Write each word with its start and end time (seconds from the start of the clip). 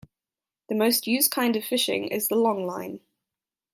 The 0.69 0.73
most 0.73 1.05
used 1.05 1.29
kind 1.29 1.55
of 1.55 1.63
fishing 1.63 2.07
is 2.07 2.27
the 2.27 2.33
longline. 2.35 3.01